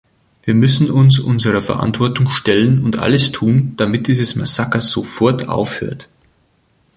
[0.41, 6.09] Wir müssen uns unserer Verantwortung stellen und alles tun, damit dieses Massaker sofort aufhört.